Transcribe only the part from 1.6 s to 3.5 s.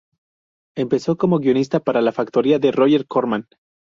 para la factoría de Roger Corman.